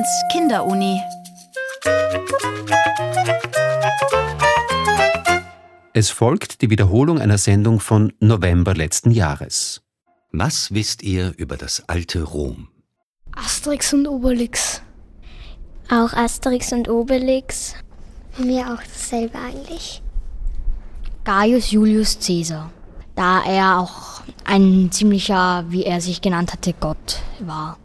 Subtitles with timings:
[0.00, 1.02] Ö1 Kinderuni.
[5.92, 9.82] Es folgt die Wiederholung einer Sendung von November letzten Jahres.
[10.32, 12.68] Was wisst ihr über das alte Rom?
[13.32, 14.80] Asterix und Obelix.
[15.90, 17.74] Auch Asterix und Obelix.
[18.38, 20.02] Mir auch dasselbe eigentlich.
[21.24, 22.70] Gaius Julius Caesar,
[23.16, 27.76] da er auch ein ziemlicher, wie er sich genannt hatte, Gott war.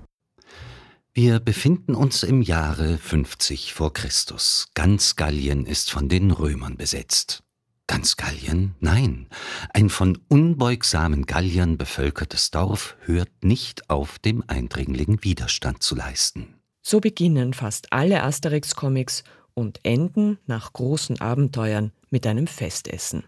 [1.18, 4.68] Wir befinden uns im Jahre 50 vor Christus.
[4.73, 7.42] Ganz Gallien ist von den Römern besetzt.
[7.88, 8.76] Ganz Gallien?
[8.82, 9.28] Nein.
[9.73, 16.56] Ein von unbeugsamen Galliern bevölkertes Dorf hört nicht auf, dem Eindringling Widerstand zu leisten.
[16.82, 19.23] So beginnen fast alle Asterix-Comics
[19.54, 23.23] und enden nach großen Abenteuern mit einem Festessen.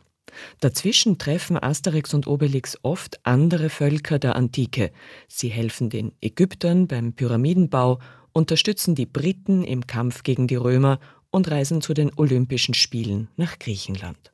[0.59, 4.92] Dazwischen treffen Asterix und Obelix oft andere Völker der Antike.
[5.28, 8.00] Sie helfen den Ägyptern beim Pyramidenbau,
[8.31, 13.59] unterstützen die Briten im Kampf gegen die Römer und reisen zu den Olympischen Spielen nach
[13.59, 14.33] Griechenland.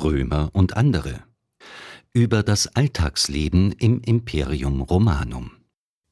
[0.00, 1.20] Römer und andere.
[2.12, 5.52] Über das Alltagsleben im Imperium Romanum.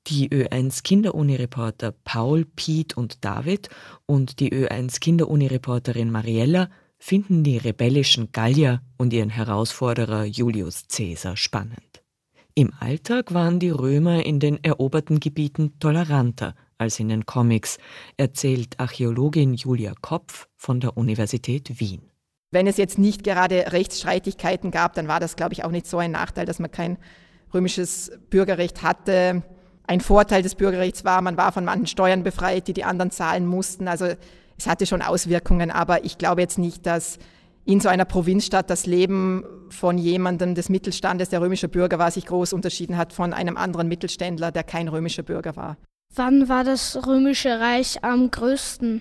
[0.06, 3.68] Die Ö1 Kinderuni-Reporter Paul, Piet und David
[4.06, 6.70] und die Ö1 Kinderuni-Reporterin Mariella
[7.00, 12.02] finden die rebellischen Gallier und ihren Herausforderer Julius Caesar spannend.
[12.54, 17.78] Im Alltag waren die Römer in den eroberten Gebieten toleranter als in den Comics,
[18.16, 22.02] erzählt Archäologin Julia Kopf von der Universität Wien.
[22.50, 25.98] Wenn es jetzt nicht gerade Rechtsstreitigkeiten gab, dann war das, glaube ich, auch nicht so
[25.98, 26.98] ein Nachteil, dass man kein
[27.54, 29.42] römisches Bürgerrecht hatte.
[29.86, 33.46] Ein Vorteil des Bürgerrechts war, man war von manchen Steuern befreit, die die anderen zahlen
[33.46, 33.88] mussten.
[33.88, 34.14] Also
[34.60, 37.18] es hatte schon Auswirkungen, aber ich glaube jetzt nicht, dass
[37.64, 42.26] in so einer Provinzstadt das Leben von jemandem des Mittelstandes, der römischer Bürger war, sich
[42.26, 45.78] groß unterschieden hat von einem anderen Mittelständler, der kein römischer Bürger war.
[46.14, 49.00] Wann war das römische Reich am größten?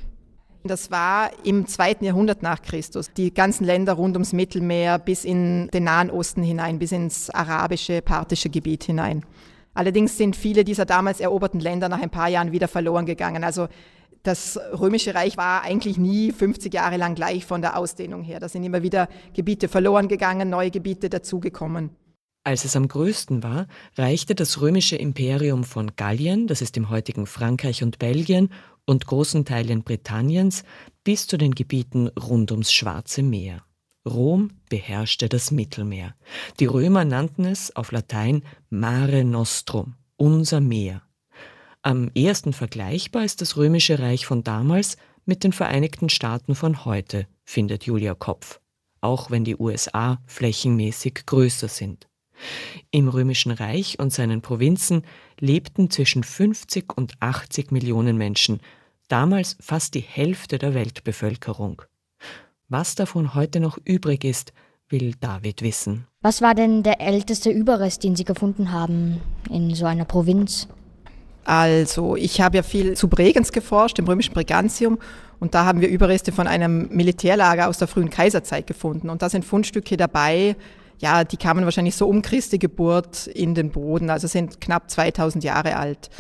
[0.64, 3.12] Das war im zweiten Jahrhundert nach Christus.
[3.12, 8.02] Die ganzen Länder rund ums Mittelmeer bis in den Nahen Osten hinein, bis ins arabische,
[8.02, 9.26] parthische Gebiet hinein.
[9.74, 13.44] Allerdings sind viele dieser damals eroberten Länder nach ein paar Jahren wieder verloren gegangen.
[13.44, 13.68] Also
[14.24, 18.40] das Römische Reich war eigentlich nie 50 Jahre lang gleich von der Ausdehnung her.
[18.40, 21.92] Da sind immer wieder Gebiete verloren gegangen, neue Gebiete dazugekommen.
[22.44, 27.26] Als es am größten war, reichte das römische Imperium von Gallien, das ist im heutigen
[27.28, 28.50] Frankreich und Belgien,
[28.86, 30.64] und großen Teilen Britanniens
[31.04, 33.64] bis zu den Gebieten rund ums Schwarze Meer.
[34.08, 36.16] Rom beherrschte das Mittelmeer.
[36.60, 41.04] Die Römer nannten es auf Latein Mare Nostrum, unser Meer.
[41.82, 47.26] Am ehesten vergleichbar ist das Römische Reich von damals mit den Vereinigten Staaten von heute,
[47.46, 48.60] findet Julia Kopf,
[49.00, 52.10] auch wenn die USA flächenmäßig größer sind.
[52.92, 55.04] Im Römischen Reich und seinen Provinzen
[55.40, 58.60] lebten zwischen 50 und 80 Millionen Menschen,
[59.08, 61.82] damals fast die Hälfte der Weltbevölkerung.
[62.68, 64.52] Was davon heute noch übrig ist,
[64.90, 66.08] will David wissen.
[66.22, 70.68] Was war denn der älteste Überrest, den Sie gefunden haben in so einer Provinz?
[71.50, 75.00] Also, ich habe ja viel zu Bregenz geforscht, im römischen Bregantium,
[75.40, 79.10] und da haben wir Überreste von einem Militärlager aus der frühen Kaiserzeit gefunden.
[79.10, 80.56] Und da sind Fundstücke dabei,
[81.00, 85.44] ja, die kamen wahrscheinlich so um Christi Geburt in den Boden, also sind knapp 2000
[85.44, 86.12] Jahre alt.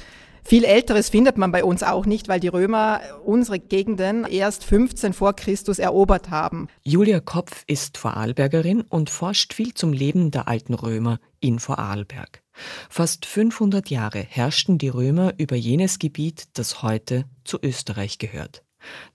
[0.43, 5.13] Viel Älteres findet man bei uns auch nicht, weil die Römer unsere Gegenden erst 15
[5.13, 6.69] vor Christus erobert haben.
[6.83, 12.41] Julia Kopf ist Vorarlbergerin und forscht viel zum Leben der alten Römer in Vorarlberg.
[12.89, 18.63] Fast 500 Jahre herrschten die Römer über jenes Gebiet, das heute zu Österreich gehört.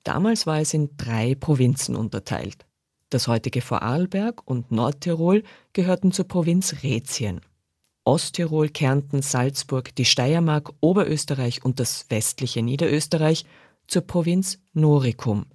[0.03, 2.67] Damals war es in drei Provinzen unterteilt.
[3.11, 7.41] Das heutige Vorarlberg und Nordtirol gehörten zur Provinz Rätien.
[8.05, 13.47] Osttirol, Kärnten, Salzburg, die Steiermark, Oberösterreich und das westliche Niederösterreich
[13.87, 15.47] zur Provinz Noricum.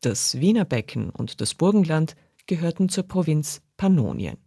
[0.00, 4.38] Das Wiener Becken und das Burgenland gehörten zur Provinz Pannonien.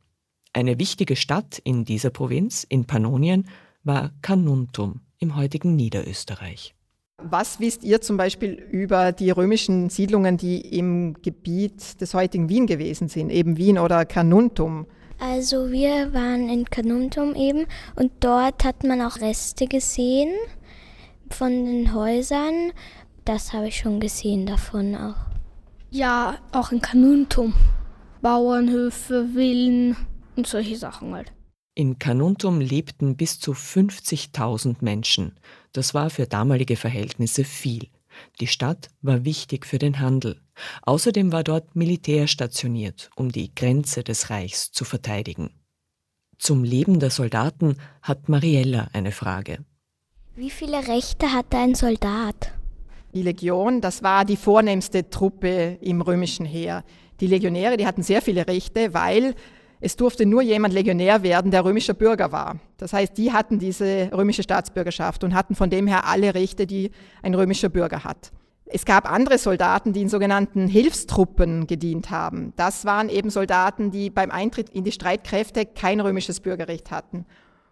[0.53, 3.47] Eine wichtige Stadt in dieser Provinz, in Pannonien,
[3.83, 6.75] war Carnuntum im heutigen Niederösterreich.
[7.23, 12.67] Was wisst ihr zum Beispiel über die römischen Siedlungen, die im Gebiet des heutigen Wien
[12.67, 14.87] gewesen sind, eben Wien oder Carnuntum?
[15.19, 17.65] Also wir waren in Carnuntum eben
[17.95, 20.33] und dort hat man auch Reste gesehen
[21.29, 22.73] von den Häusern.
[23.23, 25.15] Das habe ich schon gesehen davon auch.
[25.91, 27.53] Ja, auch in Carnuntum.
[28.21, 29.95] Bauernhöfe, Villen
[30.35, 31.33] und solche Sachen halt.
[31.73, 35.39] In Carnuntum lebten bis zu 50.000 Menschen.
[35.71, 37.87] Das war für damalige Verhältnisse viel.
[38.41, 40.41] Die Stadt war wichtig für den Handel.
[40.81, 45.51] Außerdem war dort Militär stationiert, um die Grenze des Reichs zu verteidigen.
[46.37, 49.63] Zum Leben der Soldaten hat Mariella eine Frage.
[50.35, 52.53] Wie viele Rechte hatte ein Soldat?
[53.13, 56.83] Die Legion, das war die vornehmste Truppe im römischen Heer.
[57.19, 59.35] Die Legionäre, die hatten sehr viele Rechte, weil
[59.81, 62.59] es durfte nur jemand Legionär werden, der römischer Bürger war.
[62.77, 66.91] Das heißt, die hatten diese römische Staatsbürgerschaft und hatten von dem her alle Rechte, die
[67.23, 68.31] ein römischer Bürger hat.
[68.65, 72.53] Es gab andere Soldaten, die in sogenannten Hilfstruppen gedient haben.
[72.55, 77.25] Das waren eben Soldaten, die beim Eintritt in die Streitkräfte kein römisches Bürgerrecht hatten.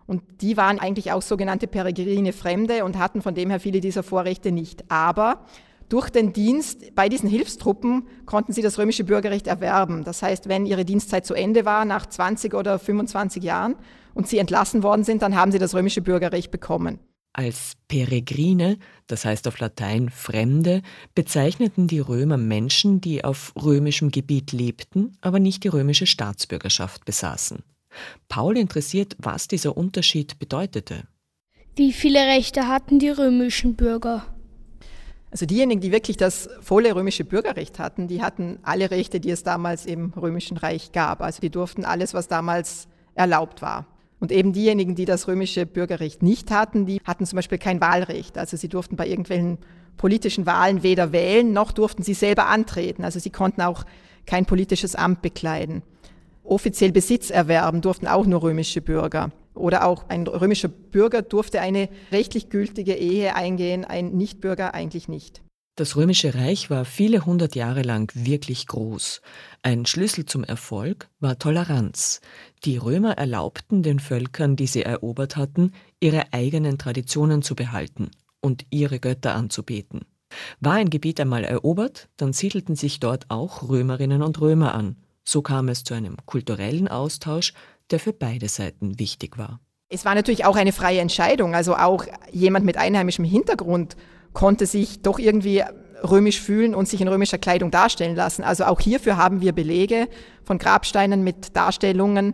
[0.07, 4.01] Und die waren eigentlich auch sogenannte peregrine Fremde und hatten von dem her viele dieser
[4.01, 4.83] Vorrechte nicht.
[4.89, 5.45] Aber
[5.89, 10.03] durch den Dienst bei diesen Hilfstruppen konnten sie das römische Bürgerrecht erwerben.
[10.03, 13.75] Das heißt, wenn ihre Dienstzeit zu Ende war, nach 20 oder 25 Jahren,
[14.13, 17.00] und sie entlassen worden sind, dann haben sie das römische Bürgerrecht bekommen.
[17.31, 18.77] Als Peregrine,
[19.07, 20.81] das heißt auf Latein Fremde,
[21.15, 27.63] bezeichneten die Römer Menschen, die auf römischem Gebiet lebten, aber nicht die römische Staatsbürgerschaft besaßen.
[28.27, 31.03] Paul interessiert, was dieser Unterschied bedeutete.
[31.75, 34.25] Wie viele Rechte hatten die römischen Bürger?
[35.31, 39.43] Also diejenigen, die wirklich das volle römische Bürgerrecht hatten, die hatten alle Rechte, die es
[39.43, 41.21] damals im römischen Reich gab.
[41.21, 43.85] Also die durften alles, was damals erlaubt war.
[44.19, 48.37] Und eben diejenigen, die das römische Bürgerrecht nicht hatten, die hatten zum Beispiel kein Wahlrecht.
[48.37, 49.59] Also sie durften bei irgendwelchen
[49.97, 53.03] politischen Wahlen weder wählen, noch durften sie selber antreten.
[53.03, 53.85] Also sie konnten auch
[54.25, 55.83] kein politisches Amt bekleiden.
[56.43, 59.31] Offiziell Besitz erwerben durften auch nur römische Bürger.
[59.59, 65.41] Oder auch ein römischer Bürger durfte eine rechtlich gültige Ehe eingehen, ein Nichtbürger eigentlich nicht.
[65.75, 69.21] Das römische Reich war viele hundert Jahre lang wirklich groß.
[69.61, 72.19] Ein Schlüssel zum Erfolg war Toleranz.
[72.65, 75.71] Die Römer erlaubten den Völkern, die sie erobert hatten,
[76.01, 80.01] ihre eigenen Traditionen zu behalten und ihre Götter anzubeten.
[80.59, 84.97] War ein Gebiet einmal erobert, dann siedelten sich dort auch Römerinnen und Römer an.
[85.23, 87.53] So kam es zu einem kulturellen Austausch,
[87.91, 89.59] der für beide Seiten wichtig war.
[89.89, 91.56] Es war natürlich auch eine freie Entscheidung.
[91.56, 93.95] Also auch jemand mit einheimischem Hintergrund
[94.33, 95.63] konnte sich doch irgendwie
[96.03, 98.44] römisch fühlen und sich in römischer Kleidung darstellen lassen.
[98.44, 100.07] Also auch hierfür haben wir Belege
[100.44, 102.33] von Grabsteinen mit Darstellungen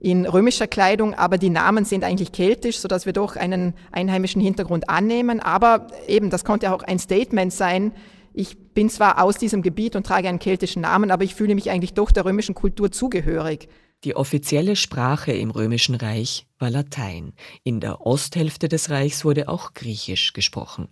[0.00, 4.90] in römischer Kleidung, aber die Namen sind eigentlich keltisch, sodass wir doch einen einheimischen Hintergrund
[4.90, 5.40] annehmen.
[5.40, 7.92] Aber eben, das konnte auch ein Statement sein.
[8.34, 11.70] Ich bin zwar aus diesem Gebiet und trage einen keltischen Namen, aber ich fühle mich
[11.70, 13.68] eigentlich doch der römischen Kultur zugehörig.
[14.04, 17.32] Die offizielle Sprache im römischen Reich war Latein.
[17.62, 20.88] In der Osthälfte des Reichs wurde auch Griechisch gesprochen.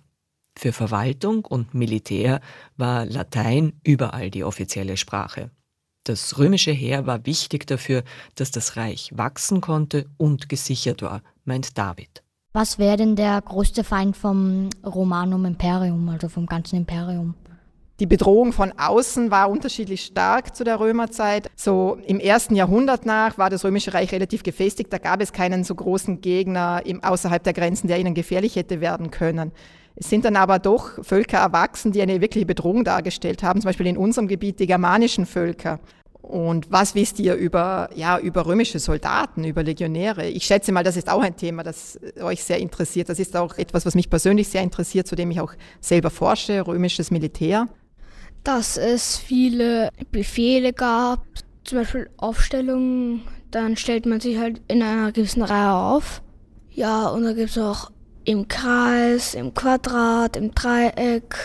[0.57, 2.41] Für Verwaltung und Militär
[2.79, 5.51] war Latein überall die offizielle Sprache.
[6.05, 8.03] Das römische Heer war wichtig dafür,
[8.35, 12.23] dass das Reich wachsen konnte und gesichert war, meint David.
[12.55, 17.35] Was wäre denn der größte Feind vom Romanum Imperium, also vom ganzen Imperium?
[18.03, 21.49] Die Bedrohung von außen war unterschiedlich stark zu der Römerzeit.
[21.55, 24.93] So im ersten Jahrhundert nach war das Römische Reich relativ gefestigt.
[24.93, 28.81] Da gab es keinen so großen Gegner im, außerhalb der Grenzen, der ihnen gefährlich hätte
[28.81, 29.53] werden können.
[29.95, 33.87] Es sind dann aber doch Völker erwachsen, die eine wirkliche Bedrohung dargestellt haben, zum Beispiel
[33.87, 35.79] in unserem Gebiet die germanischen Völker.
[36.23, 40.27] Und was wisst ihr über, ja, über römische Soldaten, über Legionäre?
[40.27, 43.09] Ich schätze mal, das ist auch ein Thema, das euch sehr interessiert.
[43.11, 46.67] Das ist auch etwas, was mich persönlich sehr interessiert, zu dem ich auch selber forsche,
[46.67, 47.69] römisches Militär.
[48.45, 51.25] Dass es viele Befehle gab,
[51.65, 56.23] zum Beispiel Aufstellungen, dann stellt man sich halt in einer gewissen Reihe auf.
[56.71, 57.91] Ja, und da gibt es auch
[58.25, 61.37] im Kreis, im Quadrat, im Dreieck.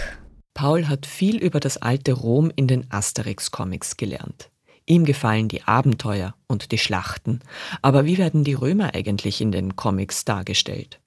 [0.53, 4.50] Paul hat viel über das alte Rom in den Asterix-Comics gelernt.
[4.88, 7.41] Ihm gefallen die Abenteuer und die Schlachten.
[7.81, 11.00] Aber wie werden die Römer eigentlich in den Comics dargestellt?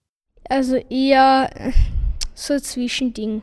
[0.49, 1.73] Also eher
[2.35, 3.43] so ein Zwischending.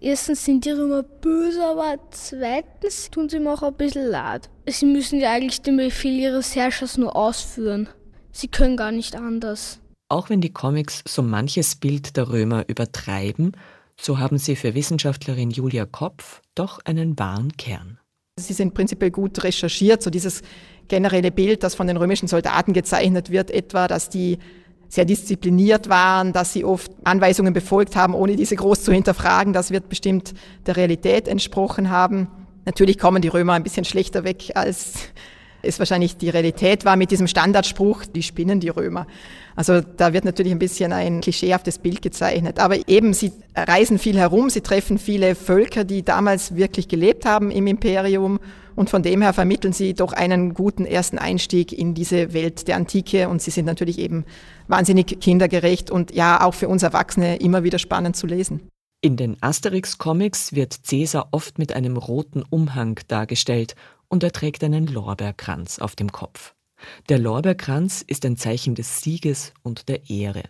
[0.00, 4.48] Erstens sind die Römer böse, aber zweitens tun sie mir auch ein bisschen leid.
[4.66, 7.88] Sie müssen ja eigentlich den Befehl ihres Herrschers nur ausführen.
[8.32, 9.80] Sie können gar nicht anders.
[10.08, 13.52] Auch wenn die Comics so manches Bild der Römer übertreiben,
[14.00, 17.98] so haben sie für Wissenschaftlerin Julia Kopf doch einen wahren Kern.
[18.38, 20.42] Sie sind prinzipiell gut recherchiert, so dieses
[20.88, 24.38] generelle Bild, das von den römischen Soldaten gezeichnet wird, etwa, dass die
[24.88, 29.52] sehr diszipliniert waren, dass sie oft Anweisungen befolgt haben, ohne diese groß zu hinterfragen.
[29.52, 30.34] Das wird bestimmt
[30.66, 32.28] der Realität entsprochen haben.
[32.64, 34.94] Natürlich kommen die Römer ein bisschen schlechter weg, als
[35.66, 39.06] es wahrscheinlich die Realität war mit diesem Standardspruch, die spinnen die Römer.
[39.56, 42.58] Also da wird natürlich ein bisschen ein klischeehaftes Bild gezeichnet.
[42.58, 47.50] Aber eben, sie reisen viel herum, sie treffen viele Völker, die damals wirklich gelebt haben
[47.50, 48.40] im Imperium.
[48.76, 52.76] Und von dem her vermitteln sie doch einen guten ersten Einstieg in diese Welt der
[52.76, 53.28] Antike.
[53.28, 54.24] Und sie sind natürlich eben
[54.68, 58.68] wahnsinnig kindergerecht und ja, auch für uns Erwachsene immer wieder spannend zu lesen.
[59.00, 63.74] In den Asterix-Comics wird Caesar oft mit einem roten Umhang dargestellt
[64.08, 66.54] und er trägt einen Lorbeerkranz auf dem Kopf.
[67.08, 70.44] Der Lorbeerkranz ist ein Zeichen des Sieges und der Ehre.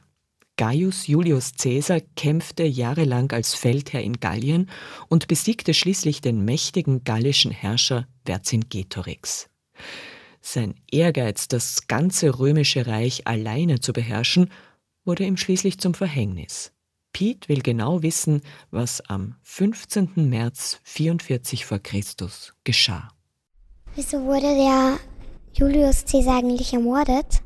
[0.56, 4.70] Gaius Julius Caesar kämpfte jahrelang als Feldherr in Gallien
[5.08, 9.48] und besiegte schließlich den mächtigen gallischen Herrscher Vercingetorix.
[10.40, 14.50] Sein Ehrgeiz, das ganze römische Reich alleine zu beherrschen,
[15.04, 16.70] wurde ihm schließlich zum Verhängnis.
[17.12, 20.10] Piet will genau wissen, was am 15.
[20.16, 23.08] März 44 vor Christus geschah.
[23.96, 24.98] Wieso wurde der
[25.54, 27.42] Julius Caesar eigentlich ermordet?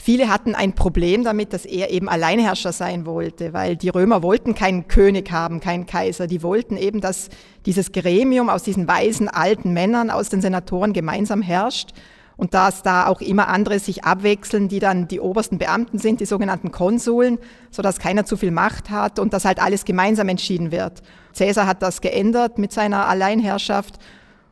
[0.00, 4.54] Viele hatten ein Problem damit, dass er eben Alleinherrscher sein wollte, weil die Römer wollten
[4.54, 6.28] keinen König haben, keinen Kaiser.
[6.28, 7.28] Die wollten eben, dass
[7.66, 11.90] dieses Gremium aus diesen weisen alten Männern, aus den Senatoren gemeinsam herrscht
[12.36, 16.26] und dass da auch immer andere sich abwechseln, die dann die obersten Beamten sind, die
[16.26, 17.38] sogenannten Konsuln,
[17.72, 21.02] so dass keiner zu viel Macht hat und dass halt alles gemeinsam entschieden wird.
[21.36, 23.98] Caesar hat das geändert mit seiner Alleinherrschaft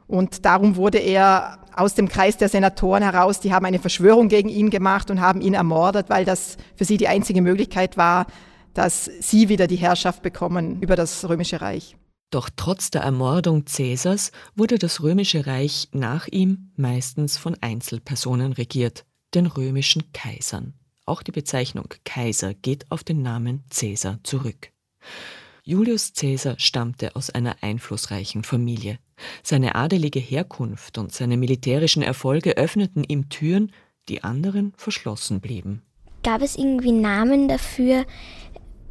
[0.06, 4.48] und darum wurde er aus dem Kreis der Senatoren heraus, die haben eine Verschwörung gegen
[4.48, 8.26] ihn gemacht und haben ihn ermordet, weil das für sie die einzige Möglichkeit war,
[8.72, 11.96] dass sie wieder die Herrschaft bekommen über das römische Reich.
[12.30, 19.04] Doch trotz der Ermordung Cäsars wurde das römische Reich nach ihm meistens von Einzelpersonen regiert,
[19.34, 20.74] den römischen Kaisern.
[21.04, 24.72] Auch die Bezeichnung Kaiser geht auf den Namen Cäsar zurück.
[25.68, 29.00] Julius Caesar stammte aus einer einflussreichen Familie.
[29.42, 33.72] Seine adelige Herkunft und seine militärischen Erfolge öffneten ihm Türen,
[34.08, 35.82] die anderen verschlossen blieben.
[36.22, 38.04] Gab es irgendwie Namen dafür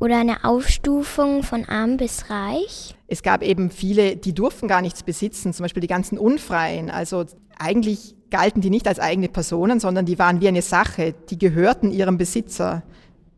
[0.02, 2.94] oder eine Aufstufung von arm bis reich?
[3.08, 6.90] Es gab eben viele, die durften gar nichts besitzen, zum Beispiel die ganzen Unfreien.
[6.90, 7.24] Also
[7.58, 11.92] eigentlich galten die nicht als eigene Personen, sondern die waren wie eine Sache, die gehörten
[11.92, 12.84] ihrem Besitzer.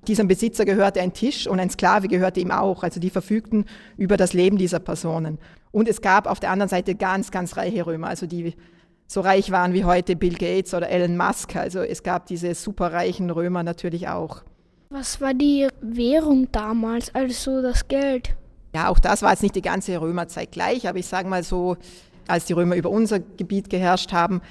[0.07, 2.83] Diesem Besitzer gehörte ein Tisch und ein Sklave gehörte ihm auch.
[2.83, 3.65] Also die verfügten
[3.97, 5.37] über das Leben dieser Personen.
[5.71, 8.55] Und es gab auf der anderen Seite ganz, ganz reiche Römer, also die
[9.07, 11.55] so reich waren wie heute Bill Gates oder Elon Musk.
[11.55, 14.43] Also es gab diese superreichen Römer natürlich auch.
[14.89, 18.35] Was war die Währung damals, also das Geld?
[18.73, 21.77] Ja, auch das war jetzt nicht die ganze Römerzeit gleich, aber ich sage mal so,
[22.27, 24.41] als die Römer über unser Gebiet geherrscht haben,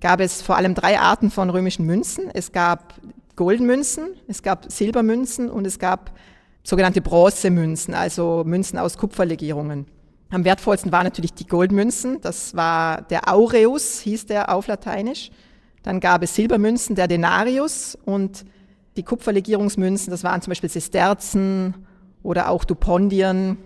[0.00, 2.30] gab es vor allem drei Arten von römischen Münzen.
[2.32, 2.94] Es gab
[3.36, 6.12] Goldmünzen, es gab Silbermünzen und es gab
[6.62, 9.86] sogenannte Bronzemünzen, also Münzen aus Kupferlegierungen.
[10.30, 15.30] Am wertvollsten waren natürlich die Goldmünzen, das war der Aureus, hieß der auf Lateinisch.
[15.82, 18.44] Dann gab es Silbermünzen, der Denarius und
[18.96, 21.74] die Kupferlegierungsmünzen, das waren zum Beispiel Sesterzen
[22.24, 23.58] oder auch Dupondien.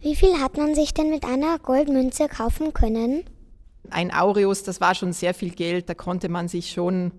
[0.00, 3.24] Wie viel hat man sich denn mit einer Goldmünze kaufen können?
[3.90, 7.12] Ein Aureus, das war schon sehr viel Geld, da konnte man sich schon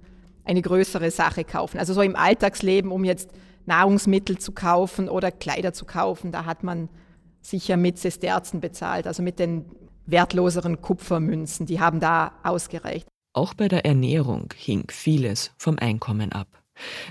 [0.46, 1.80] eine größere Sache kaufen.
[1.80, 3.32] Also so im Alltagsleben, um jetzt
[3.66, 6.90] Nahrungsmittel zu kaufen oder Kleider zu kaufen, da hat man
[7.42, 9.66] sicher mit Sesterzen bezahlt, also mit den
[10.06, 13.08] wertloseren Kupfermünzen, die haben da ausgereicht.
[13.34, 16.48] Auch bei der Ernährung hing vieles vom Einkommen ab.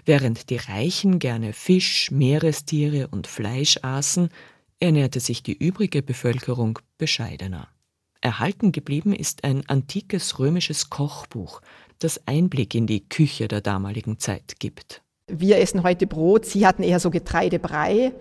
[0.05, 4.29] Während die Reichen gerne Fisch, Meerestiere und Fleisch aßen,
[4.81, 7.69] ernährte sich die übrige Bevölkerung bescheidener.
[8.21, 11.61] Erhalten geblieben ist ein antikes römisches Kochbuch,
[12.03, 15.03] das Einblick in die Küche der damaligen Zeit gibt.
[15.29, 18.13] Wir essen heute Brot, sie hatten eher so Getreidebrei,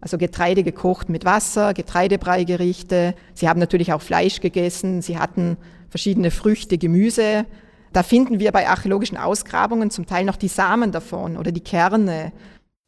[0.00, 3.14] also Getreide gekocht mit Wasser, Getreidebreigerichte.
[3.34, 5.56] Sie haben natürlich auch Fleisch gegessen, sie hatten
[5.90, 7.46] verschiedene Früchte, Gemüse.
[7.92, 12.32] Da finden wir bei archäologischen Ausgrabungen zum Teil noch die Samen davon oder die Kerne.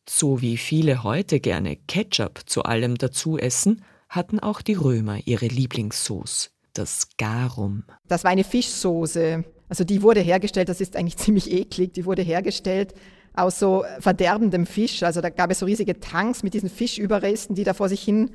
[0.08, 5.46] So wie viele heute gerne Ketchup zu allem dazu essen, hatten auch die Römer ihre
[5.46, 7.84] Lieblingssauce, das Garum.
[8.06, 9.44] Das war eine Fischsoße.
[9.68, 12.94] Also die wurde hergestellt, das ist eigentlich ziemlich eklig, die wurde hergestellt
[13.34, 15.02] aus so verderbendem Fisch.
[15.02, 18.30] Also da gab es so riesige Tanks mit diesen Fischüberresten, die da vor sich hin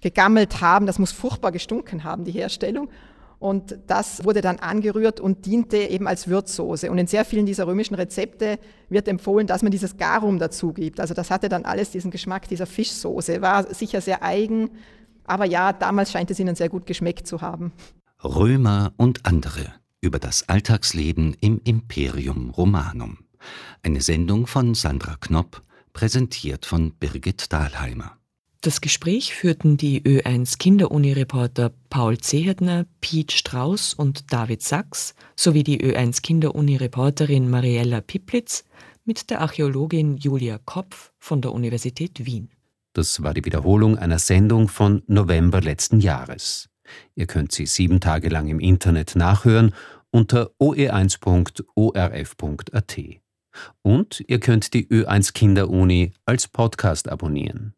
[0.00, 0.86] gegammelt haben.
[0.86, 2.88] Das muss furchtbar gestunken haben, die Herstellung.
[3.40, 6.90] Und das wurde dann angerührt und diente eben als Würzsoße.
[6.90, 8.58] Und in sehr vielen dieser römischen Rezepte
[8.88, 10.98] wird empfohlen, dass man dieses Garum dazu gibt.
[10.98, 13.40] Also das hatte dann alles diesen Geschmack dieser Fischsoße.
[13.40, 14.70] War sicher sehr eigen,
[15.24, 17.72] aber ja, damals scheint es ihnen sehr gut geschmeckt zu haben.
[18.24, 23.18] Römer und andere über das Alltagsleben im Imperium Romanum.
[23.82, 25.62] Eine Sendung von Sandra Knopp,
[25.92, 28.18] präsentiert von Birgit Dahlheimer.
[28.60, 35.80] Das Gespräch führten die Ö1 Kinderuni-Reporter Paul Zehetner, Piet Strauß und David Sachs sowie die
[35.80, 38.64] Ö1 Kinderuni-Reporterin Mariella Piplitz
[39.04, 42.50] mit der Archäologin Julia Kopf von der Universität Wien.
[42.94, 46.67] Das war die Wiederholung einer Sendung von November letzten Jahres.
[47.14, 49.74] Ihr könnt sie sieben Tage lang im Internet nachhören
[50.10, 51.60] unter oe1.orf.at.
[53.82, 57.74] Und ihr könnt die Ö1 Kinderuni als Podcast abonnieren.